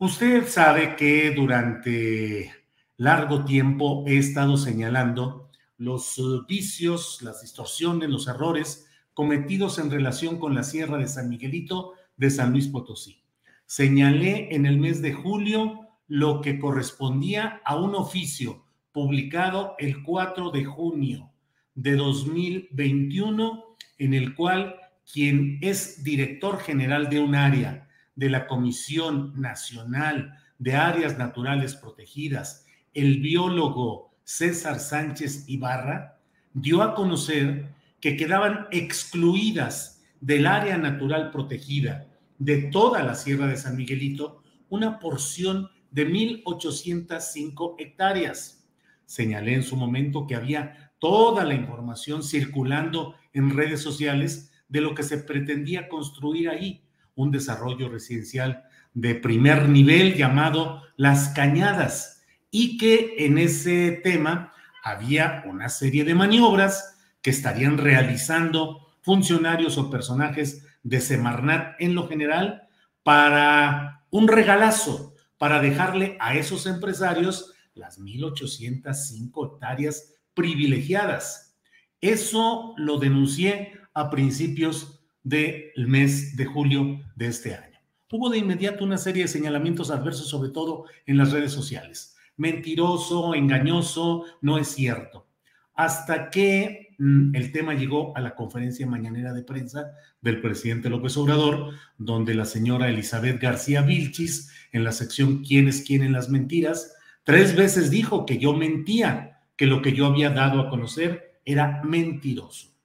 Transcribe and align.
Usted 0.00 0.46
sabe 0.46 0.94
que 0.94 1.32
durante 1.32 2.52
largo 2.98 3.44
tiempo 3.44 4.04
he 4.06 4.16
estado 4.16 4.56
señalando 4.56 5.50
los 5.76 6.16
uh, 6.18 6.46
vicios, 6.46 7.20
las 7.20 7.42
distorsiones, 7.42 8.08
los 8.08 8.28
errores 8.28 8.86
cometidos 9.12 9.80
en 9.80 9.90
relación 9.90 10.38
con 10.38 10.54
la 10.54 10.62
Sierra 10.62 10.98
de 10.98 11.08
San 11.08 11.28
Miguelito 11.28 11.94
de 12.16 12.30
San 12.30 12.52
Luis 12.52 12.68
Potosí. 12.68 13.24
Señalé 13.66 14.54
en 14.54 14.66
el 14.66 14.78
mes 14.78 15.02
de 15.02 15.14
julio 15.14 15.88
lo 16.06 16.42
que 16.42 16.60
correspondía 16.60 17.60
a 17.64 17.74
un 17.74 17.96
oficio 17.96 18.64
publicado 18.92 19.74
el 19.80 20.04
4 20.04 20.52
de 20.52 20.64
junio 20.64 21.32
de 21.74 21.96
2021, 21.96 23.64
en 23.98 24.14
el 24.14 24.36
cual 24.36 24.76
quien 25.12 25.58
es 25.60 26.04
director 26.04 26.60
general 26.60 27.10
de 27.10 27.18
un 27.18 27.34
área 27.34 27.87
de 28.18 28.28
la 28.28 28.48
Comisión 28.48 29.32
Nacional 29.40 30.34
de 30.58 30.74
Áreas 30.74 31.18
Naturales 31.18 31.76
Protegidas, 31.76 32.66
el 32.92 33.20
biólogo 33.20 34.10
César 34.24 34.80
Sánchez 34.80 35.44
Ibarra, 35.48 36.18
dio 36.52 36.82
a 36.82 36.96
conocer 36.96 37.68
que 38.00 38.16
quedaban 38.16 38.66
excluidas 38.72 40.02
del 40.20 40.48
área 40.48 40.76
natural 40.78 41.30
protegida 41.30 42.08
de 42.38 42.62
toda 42.62 43.04
la 43.04 43.14
Sierra 43.14 43.46
de 43.46 43.56
San 43.56 43.76
Miguelito 43.76 44.42
una 44.68 44.98
porción 44.98 45.70
de 45.92 46.08
1.805 46.08 47.76
hectáreas. 47.78 48.68
Señalé 49.06 49.54
en 49.54 49.62
su 49.62 49.76
momento 49.76 50.26
que 50.26 50.34
había 50.34 50.92
toda 50.98 51.44
la 51.44 51.54
información 51.54 52.24
circulando 52.24 53.14
en 53.32 53.50
redes 53.50 53.80
sociales 53.80 54.50
de 54.68 54.80
lo 54.80 54.96
que 54.96 55.04
se 55.04 55.18
pretendía 55.18 55.88
construir 55.88 56.48
ahí, 56.48 56.82
un 57.18 57.32
desarrollo 57.32 57.88
residencial 57.88 58.62
de 58.94 59.16
primer 59.16 59.68
nivel 59.68 60.14
llamado 60.14 60.82
Las 60.96 61.30
Cañadas 61.30 62.22
y 62.50 62.78
que 62.78 63.16
en 63.18 63.38
ese 63.38 64.00
tema 64.04 64.52
había 64.84 65.42
una 65.46 65.68
serie 65.68 66.04
de 66.04 66.14
maniobras 66.14 66.96
que 67.20 67.30
estarían 67.30 67.76
realizando 67.76 68.86
funcionarios 69.02 69.78
o 69.78 69.90
personajes 69.90 70.64
de 70.84 71.00
Semarnat 71.00 71.74
en 71.80 71.96
lo 71.96 72.08
general 72.08 72.68
para 73.02 74.04
un 74.10 74.28
regalazo, 74.28 75.14
para 75.38 75.60
dejarle 75.60 76.16
a 76.20 76.36
esos 76.36 76.66
empresarios 76.66 77.52
las 77.74 78.00
1.805 78.00 79.54
hectáreas 79.54 80.14
privilegiadas. 80.34 81.58
Eso 82.00 82.74
lo 82.76 82.98
denuncié 82.98 83.72
a 83.92 84.08
principios 84.08 84.97
del 85.28 85.86
mes 85.86 86.36
de 86.36 86.46
julio 86.46 87.00
de 87.14 87.26
este 87.26 87.54
año. 87.54 87.78
Hubo 88.10 88.30
de 88.30 88.38
inmediato 88.38 88.84
una 88.84 88.96
serie 88.96 89.24
de 89.24 89.28
señalamientos 89.28 89.90
adversos, 89.90 90.28
sobre 90.28 90.48
todo 90.48 90.86
en 91.04 91.18
las 91.18 91.32
redes 91.32 91.52
sociales. 91.52 92.16
Mentiroso, 92.38 93.34
engañoso, 93.34 94.24
no 94.40 94.56
es 94.56 94.68
cierto. 94.68 95.28
Hasta 95.74 96.30
que 96.30 96.94
mm, 96.98 97.34
el 97.34 97.52
tema 97.52 97.74
llegó 97.74 98.16
a 98.16 98.22
la 98.22 98.34
conferencia 98.34 98.86
mañanera 98.86 99.34
de 99.34 99.42
prensa 99.42 99.92
del 100.22 100.40
presidente 100.40 100.88
López 100.88 101.16
Obrador, 101.18 101.74
donde 101.98 102.34
la 102.34 102.46
señora 102.46 102.88
Elizabeth 102.88 103.40
García 103.40 103.82
Vilchis, 103.82 104.50
en 104.72 104.84
la 104.84 104.92
sección 104.92 105.44
¿Quiénes 105.44 105.82
quieren 105.82 106.12
las 106.12 106.30
mentiras?, 106.30 106.94
tres 107.24 107.54
veces 107.54 107.90
dijo 107.90 108.24
que 108.24 108.38
yo 108.38 108.54
mentía, 108.54 109.40
que 109.56 109.66
lo 109.66 109.82
que 109.82 109.92
yo 109.92 110.06
había 110.06 110.30
dado 110.30 110.60
a 110.60 110.70
conocer 110.70 111.40
era 111.44 111.82
mentiroso. 111.84 112.77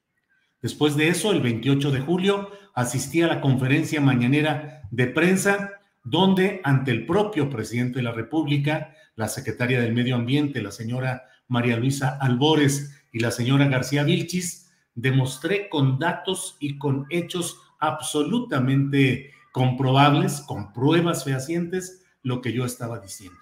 Después 0.64 0.96
de 0.96 1.10
eso, 1.10 1.34
el 1.34 1.42
28 1.42 1.92
de 1.92 2.00
julio, 2.00 2.50
asistí 2.74 3.22
a 3.22 3.28
la 3.28 3.42
conferencia 3.42 4.00
mañanera 4.00 4.88
de 4.92 5.08
prensa, 5.08 5.72
donde 6.06 6.62
ante 6.64 6.92
el 6.92 7.06
propio 7.06 7.50
presidente 7.50 8.00
de 8.00 8.04
la 8.04 8.14
República, 8.14 8.96
la 9.18 9.28
secretaria 9.28 9.82
del 9.82 9.94
Medio 9.94 10.16
Ambiente, 10.16 10.62
la 10.62 10.72
señora 10.72 11.24
María 11.50 11.76
Luisa 11.76 12.18
Albores 12.18 12.96
y 13.12 13.20
la 13.20 13.32
señora 13.32 13.68
García 13.68 14.04
Vilchis, 14.04 14.72
demostré 14.96 15.68
con 15.68 16.00
datos 16.00 16.56
y 16.62 16.78
con 16.78 17.08
hechos 17.10 17.60
absolutamente 17.80 19.32
comprobables, 19.52 20.40
con 20.48 20.72
pruebas 20.72 21.26
fehacientes, 21.26 22.06
lo 22.22 22.40
que 22.40 22.54
yo 22.54 22.64
estaba 22.64 23.00
diciendo. 23.00 23.38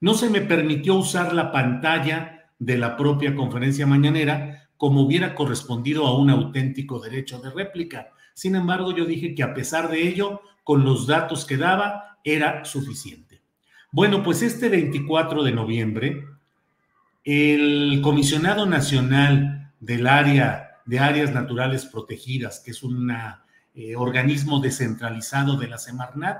No 0.00 0.14
se 0.14 0.30
me 0.30 0.40
permitió 0.40 0.94
usar 0.94 1.34
la 1.34 1.50
pantalla 1.50 2.48
de 2.60 2.78
la 2.78 2.96
propia 2.96 3.34
conferencia 3.34 3.88
mañanera 3.88 4.59
como 4.80 5.02
hubiera 5.02 5.34
correspondido 5.34 6.06
a 6.06 6.16
un 6.16 6.30
auténtico 6.30 7.00
derecho 7.00 7.38
de 7.38 7.50
réplica. 7.50 8.12
Sin 8.32 8.56
embargo, 8.56 8.96
yo 8.96 9.04
dije 9.04 9.34
que 9.34 9.42
a 9.42 9.52
pesar 9.52 9.90
de 9.90 10.08
ello, 10.08 10.40
con 10.64 10.86
los 10.86 11.06
datos 11.06 11.44
que 11.44 11.58
daba, 11.58 12.16
era 12.24 12.64
suficiente. 12.64 13.42
Bueno, 13.92 14.22
pues 14.22 14.40
este 14.40 14.70
24 14.70 15.42
de 15.42 15.52
noviembre, 15.52 16.24
el 17.24 18.00
comisionado 18.02 18.64
nacional 18.64 19.70
del 19.80 20.06
área 20.06 20.78
de 20.86 20.98
áreas 20.98 21.34
naturales 21.34 21.84
protegidas, 21.84 22.60
que 22.60 22.70
es 22.70 22.82
un 22.82 23.12
eh, 23.74 23.96
organismo 23.96 24.60
descentralizado 24.60 25.58
de 25.58 25.68
la 25.68 25.76
Semarnat, 25.76 26.38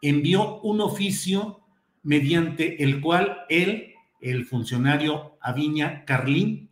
envió 0.00 0.58
un 0.60 0.80
oficio 0.80 1.60
mediante 2.02 2.82
el 2.82 3.02
cual 3.02 3.40
él, 3.50 3.92
el 4.22 4.46
funcionario 4.46 5.36
Aviña 5.42 6.06
Carlín, 6.06 6.67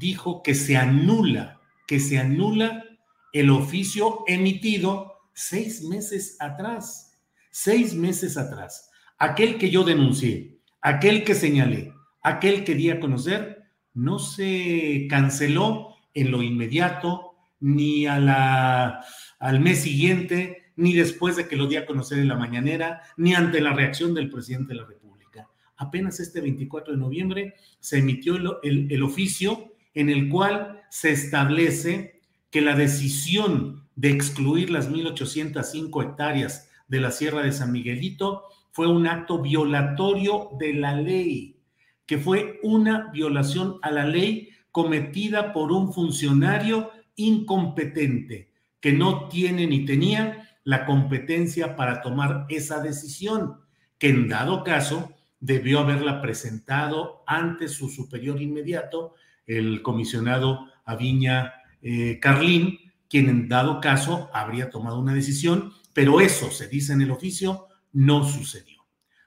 dijo 0.00 0.42
que 0.42 0.54
se 0.54 0.76
anula, 0.76 1.60
que 1.86 2.00
se 2.00 2.18
anula 2.18 2.84
el 3.32 3.50
oficio 3.50 4.24
emitido 4.26 5.12
seis 5.34 5.82
meses 5.84 6.36
atrás, 6.40 7.20
seis 7.50 7.94
meses 7.94 8.36
atrás. 8.36 8.90
Aquel 9.18 9.58
que 9.58 9.70
yo 9.70 9.84
denuncié, 9.84 10.58
aquel 10.80 11.22
que 11.22 11.34
señalé, 11.34 11.92
aquel 12.22 12.64
que 12.64 12.74
di 12.74 12.90
a 12.90 12.98
conocer, 12.98 13.62
no 13.92 14.18
se 14.18 15.06
canceló 15.10 15.94
en 16.14 16.30
lo 16.30 16.42
inmediato, 16.42 17.34
ni 17.60 18.06
a 18.06 18.18
la, 18.18 19.04
al 19.38 19.60
mes 19.60 19.82
siguiente, 19.82 20.72
ni 20.76 20.94
después 20.94 21.36
de 21.36 21.46
que 21.46 21.56
lo 21.56 21.66
di 21.66 21.76
a 21.76 21.84
conocer 21.84 22.18
en 22.18 22.28
la 22.28 22.36
mañanera, 22.36 23.02
ni 23.18 23.34
ante 23.34 23.60
la 23.60 23.74
reacción 23.74 24.14
del 24.14 24.30
presidente 24.30 24.72
de 24.72 24.80
la 24.80 24.86
República. 24.86 25.50
Apenas 25.76 26.20
este 26.20 26.40
24 26.40 26.94
de 26.94 26.98
noviembre 26.98 27.54
se 27.80 27.98
emitió 27.98 28.36
el, 28.62 28.90
el 28.90 29.02
oficio 29.02 29.69
en 29.94 30.08
el 30.08 30.28
cual 30.28 30.82
se 30.90 31.10
establece 31.10 32.20
que 32.50 32.60
la 32.60 32.74
decisión 32.74 33.88
de 33.96 34.10
excluir 34.10 34.70
las 34.70 34.90
1.805 34.90 36.02
hectáreas 36.02 36.70
de 36.88 37.00
la 37.00 37.10
Sierra 37.10 37.42
de 37.42 37.52
San 37.52 37.72
Miguelito 37.72 38.44
fue 38.72 38.86
un 38.86 39.06
acto 39.06 39.40
violatorio 39.40 40.50
de 40.58 40.74
la 40.74 40.94
ley, 40.94 41.60
que 42.06 42.18
fue 42.18 42.58
una 42.62 43.10
violación 43.12 43.78
a 43.82 43.90
la 43.90 44.04
ley 44.04 44.50
cometida 44.72 45.52
por 45.52 45.72
un 45.72 45.92
funcionario 45.92 46.90
incompetente, 47.16 48.52
que 48.80 48.92
no 48.92 49.28
tiene 49.28 49.66
ni 49.66 49.84
tenía 49.84 50.48
la 50.64 50.86
competencia 50.86 51.76
para 51.76 52.00
tomar 52.00 52.46
esa 52.48 52.80
decisión, 52.80 53.60
que 53.98 54.08
en 54.08 54.28
dado 54.28 54.64
caso 54.64 55.12
debió 55.40 55.80
haberla 55.80 56.20
presentado 56.20 57.22
ante 57.26 57.68
su 57.68 57.88
superior 57.88 58.40
inmediato, 58.40 59.14
el 59.50 59.82
comisionado 59.82 60.66
Aviña 60.84 61.54
eh, 61.82 62.18
Carlín, 62.20 62.78
quien 63.08 63.28
en 63.28 63.48
dado 63.48 63.80
caso 63.80 64.30
habría 64.32 64.70
tomado 64.70 65.00
una 65.00 65.12
decisión, 65.12 65.72
pero 65.92 66.20
eso, 66.20 66.50
se 66.50 66.68
dice 66.68 66.92
en 66.92 67.02
el 67.02 67.10
oficio, 67.10 67.66
no 67.92 68.24
sucedió. 68.24 68.80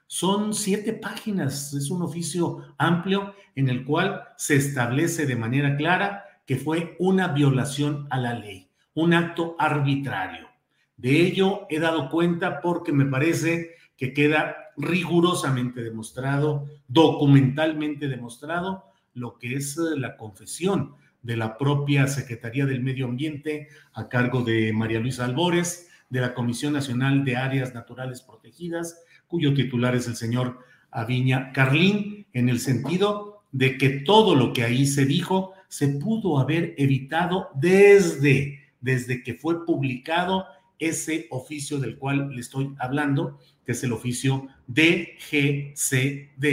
Son 0.06 0.54
siete 0.54 0.94
páginas, 0.94 1.74
es 1.74 1.90
un 1.90 2.02
oficio 2.02 2.74
amplio 2.78 3.34
en 3.54 3.68
el 3.68 3.84
cual 3.84 4.22
se 4.36 4.56
establece 4.56 5.26
de 5.26 5.36
manera 5.36 5.76
clara 5.76 6.24
que 6.46 6.56
fue 6.56 6.96
una 6.98 7.28
violación 7.28 8.06
a 8.10 8.18
la 8.18 8.34
ley, 8.34 8.70
un 8.94 9.12
acto 9.12 9.56
arbitrario. 9.58 10.48
De 10.96 11.20
ello 11.20 11.66
he 11.68 11.80
dado 11.80 12.08
cuenta 12.08 12.60
porque 12.62 12.92
me 12.92 13.06
parece 13.06 13.72
que 13.96 14.14
queda 14.14 14.56
rigurosamente 14.76 15.82
demostrado, 15.82 16.66
documentalmente 16.88 18.08
demostrado, 18.08 18.93
lo 19.14 19.38
que 19.38 19.54
es 19.54 19.76
eh, 19.78 19.98
la 19.98 20.16
confesión 20.16 20.94
de 21.22 21.36
la 21.36 21.56
propia 21.56 22.06
Secretaría 22.06 22.66
del 22.66 22.82
Medio 22.82 23.06
Ambiente 23.06 23.68
a 23.94 24.08
cargo 24.08 24.42
de 24.42 24.72
María 24.72 25.00
Luisa 25.00 25.24
Albores, 25.24 25.88
de 26.10 26.20
la 26.20 26.34
Comisión 26.34 26.74
Nacional 26.74 27.24
de 27.24 27.36
Áreas 27.36 27.74
Naturales 27.74 28.20
Protegidas, 28.20 29.02
cuyo 29.26 29.54
titular 29.54 29.96
es 29.96 30.06
el 30.06 30.16
señor 30.16 30.58
Aviña 30.90 31.50
Carlín, 31.52 32.26
en 32.32 32.48
el 32.48 32.60
sentido 32.60 33.42
de 33.52 33.78
que 33.78 33.88
todo 33.90 34.34
lo 34.34 34.52
que 34.52 34.64
ahí 34.64 34.86
se 34.86 35.06
dijo 35.06 35.54
se 35.68 35.88
pudo 35.88 36.38
haber 36.38 36.74
evitado 36.76 37.48
desde, 37.54 38.60
desde 38.80 39.22
que 39.22 39.34
fue 39.34 39.64
publicado 39.64 40.46
ese 40.78 41.26
oficio 41.30 41.78
del 41.78 41.98
cual 41.98 42.30
le 42.32 42.40
estoy 42.40 42.74
hablando, 42.78 43.38
que 43.64 43.72
es 43.72 43.82
el 43.82 43.92
oficio 43.92 44.46
DGCD, 44.66 46.44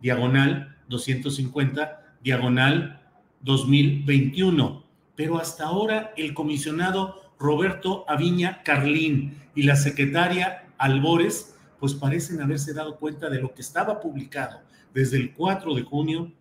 diagonal 0.00 0.76
250, 0.88 2.01
diagonal 2.22 3.00
2021. 3.40 4.84
Pero 5.14 5.38
hasta 5.38 5.64
ahora 5.64 6.12
el 6.16 6.34
comisionado 6.34 7.32
Roberto 7.38 8.04
Aviña 8.08 8.62
Carlín 8.64 9.36
y 9.54 9.64
la 9.64 9.76
secretaria 9.76 10.66
Albores, 10.78 11.56
pues 11.78 11.94
parecen 11.94 12.40
haberse 12.40 12.72
dado 12.72 12.96
cuenta 12.96 13.28
de 13.28 13.40
lo 13.40 13.54
que 13.54 13.62
estaba 13.62 14.00
publicado 14.00 14.60
desde 14.94 15.16
el 15.16 15.32
4 15.32 15.74
de 15.74 15.82
junio, 15.82 16.32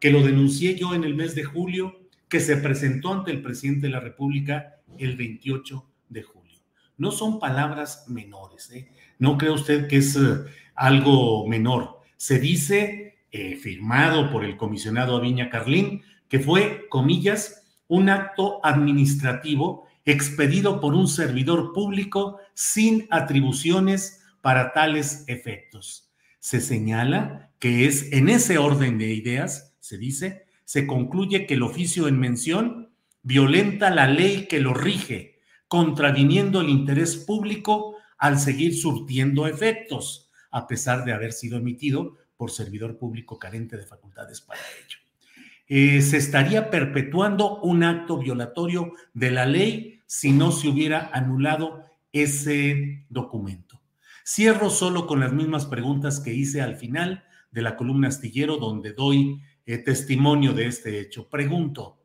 que 0.00 0.10
lo 0.10 0.22
denuncié 0.22 0.76
yo 0.76 0.94
en 0.94 1.04
el 1.04 1.14
mes 1.14 1.34
de 1.34 1.44
julio, 1.44 1.98
que 2.28 2.40
se 2.40 2.56
presentó 2.56 3.12
ante 3.12 3.30
el 3.30 3.42
presidente 3.42 3.86
de 3.86 3.92
la 3.92 4.00
República 4.00 4.76
el 4.98 5.16
28 5.16 5.84
de 6.08 6.22
julio. 6.22 6.58
No 6.96 7.10
son 7.10 7.38
palabras 7.38 8.04
menores, 8.08 8.70
¿eh? 8.72 8.88
no 9.18 9.38
cree 9.38 9.52
usted 9.52 9.88
que 9.88 9.98
es 9.98 10.16
eh, 10.16 10.44
algo 10.74 11.46
menor. 11.46 12.00
Se 12.16 12.38
dice, 12.38 13.07
eh, 13.32 13.56
firmado 13.56 14.30
por 14.30 14.44
el 14.44 14.56
comisionado 14.56 15.16
Aviña 15.16 15.50
Carlín, 15.50 16.02
que 16.28 16.40
fue, 16.40 16.86
comillas, 16.88 17.64
un 17.88 18.08
acto 18.08 18.60
administrativo 18.64 19.86
expedido 20.04 20.80
por 20.80 20.94
un 20.94 21.08
servidor 21.08 21.72
público 21.72 22.38
sin 22.54 23.06
atribuciones 23.10 24.22
para 24.40 24.72
tales 24.72 25.24
efectos. 25.26 26.10
Se 26.38 26.60
señala 26.60 27.50
que 27.58 27.86
es 27.86 28.12
en 28.12 28.28
ese 28.28 28.58
orden 28.58 28.98
de 28.98 29.12
ideas, 29.12 29.74
se 29.80 29.98
dice, 29.98 30.46
se 30.64 30.86
concluye 30.86 31.46
que 31.46 31.54
el 31.54 31.62
oficio 31.62 32.08
en 32.08 32.18
mención 32.18 32.90
violenta 33.22 33.90
la 33.90 34.06
ley 34.06 34.46
que 34.46 34.60
lo 34.60 34.74
rige 34.74 35.38
contraviniendo 35.68 36.62
el 36.62 36.70
interés 36.70 37.16
público 37.16 37.96
al 38.16 38.38
seguir 38.38 38.74
surtiendo 38.74 39.46
efectos, 39.46 40.30
a 40.50 40.66
pesar 40.66 41.04
de 41.04 41.12
haber 41.12 41.32
sido 41.32 41.58
emitido 41.58 42.16
por 42.38 42.50
servidor 42.52 42.96
público 42.96 43.38
carente 43.38 43.76
de 43.76 43.84
facultades 43.84 44.40
para 44.40 44.60
ello. 44.60 44.98
Eh, 45.66 46.00
se 46.00 46.16
estaría 46.16 46.70
perpetuando 46.70 47.60
un 47.60 47.82
acto 47.82 48.16
violatorio 48.16 48.94
de 49.12 49.30
la 49.30 49.44
ley 49.44 50.00
si 50.06 50.32
no 50.32 50.50
se 50.52 50.68
hubiera 50.68 51.10
anulado 51.12 51.84
ese 52.10 53.04
documento. 53.10 53.82
Cierro 54.24 54.70
solo 54.70 55.06
con 55.06 55.20
las 55.20 55.32
mismas 55.32 55.66
preguntas 55.66 56.20
que 56.20 56.32
hice 56.32 56.62
al 56.62 56.76
final 56.76 57.24
de 57.50 57.62
la 57.62 57.76
columna 57.76 58.08
astillero 58.08 58.56
donde 58.56 58.92
doy 58.92 59.42
eh, 59.66 59.78
testimonio 59.78 60.54
de 60.54 60.66
este 60.66 61.00
hecho. 61.00 61.28
Pregunto, 61.28 62.00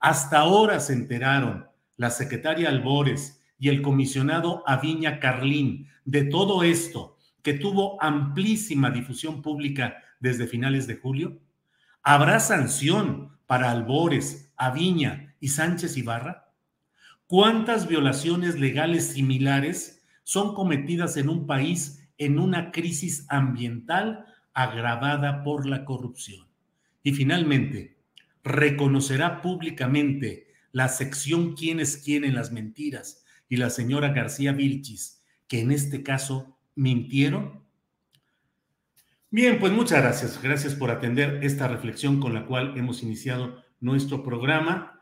¿hasta 0.00 0.38
ahora 0.38 0.80
se 0.80 0.94
enteraron 0.94 1.68
la 1.96 2.10
secretaria 2.10 2.68
Albores 2.68 3.40
y 3.58 3.68
el 3.68 3.82
comisionado 3.82 4.64
Aviña 4.66 5.20
Carlín 5.20 5.88
de 6.04 6.24
todo 6.24 6.64
esto 6.64 7.13
que 7.44 7.52
tuvo 7.52 8.02
amplísima 8.02 8.90
difusión 8.90 9.42
pública 9.42 10.02
desde 10.18 10.48
finales 10.48 10.86
de 10.86 10.96
julio? 10.96 11.38
¿Habrá 12.02 12.40
sanción 12.40 13.38
para 13.46 13.70
Albores, 13.70 14.52
Aviña 14.56 15.36
y 15.40 15.48
Sánchez 15.48 15.96
Ibarra? 15.98 16.50
¿Cuántas 17.26 17.86
violaciones 17.86 18.58
legales 18.58 19.08
similares 19.08 20.02
son 20.22 20.54
cometidas 20.54 21.18
en 21.18 21.28
un 21.28 21.46
país 21.46 22.08
en 22.16 22.38
una 22.38 22.72
crisis 22.72 23.26
ambiental 23.28 24.24
agravada 24.54 25.44
por 25.44 25.66
la 25.66 25.84
corrupción? 25.84 26.48
Y 27.02 27.12
finalmente, 27.12 27.98
¿reconocerá 28.42 29.42
públicamente 29.42 30.48
la 30.72 30.88
sección 30.88 31.54
quién 31.54 31.78
es 31.78 31.98
quién 31.98 32.24
en 32.24 32.34
las 32.34 32.52
mentiras 32.52 33.22
y 33.50 33.58
la 33.58 33.68
señora 33.68 34.08
García 34.14 34.52
Vilchis, 34.52 35.22
que 35.46 35.60
en 35.60 35.72
este 35.72 36.02
caso 36.02 36.53
mintieron? 36.74 37.62
Bien, 39.30 39.58
pues 39.58 39.72
muchas 39.72 40.00
gracias. 40.00 40.40
Gracias 40.40 40.74
por 40.74 40.90
atender 40.90 41.40
esta 41.42 41.66
reflexión 41.66 42.20
con 42.20 42.34
la 42.34 42.46
cual 42.46 42.76
hemos 42.76 43.02
iniciado 43.02 43.62
nuestro 43.80 44.22
programa. 44.22 44.92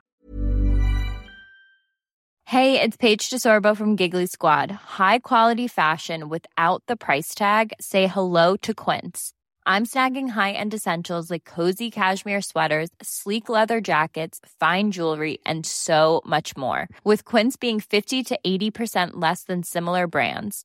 Hey, 2.53 2.81
it's 2.81 2.99
Paige 2.99 3.31
DeSorbo 3.31 3.75
from 3.75 3.97
Giggly 3.97 4.27
Squad. 4.27 4.71
High 4.71 5.21
quality 5.21 5.69
fashion 5.69 6.29
without 6.29 6.83
the 6.87 6.97
price 6.97 7.35
tag. 7.35 7.73
Say 7.81 8.07
hello 8.07 8.57
to 8.59 8.75
Quince. 8.75 9.33
I'm 9.65 9.87
snagging 9.87 10.29
high-end 10.31 10.75
essentials 10.75 11.31
like 11.31 11.45
cozy 11.45 11.91
cashmere 11.91 12.43
sweaters, 12.43 12.91
sleek 13.01 13.49
leather 13.49 13.81
jackets, 13.81 14.41
fine 14.61 14.91
jewelry, 14.91 15.39
and 15.47 15.65
so 15.65 16.21
much 16.27 16.55
more. 16.57 16.89
With 17.05 17.25
Quince 17.25 17.57
being 17.57 17.81
50 17.81 18.23
to 18.23 18.39
80% 18.45 19.13
less 19.15 19.45
than 19.45 19.63
similar 19.63 20.07
brands. 20.07 20.65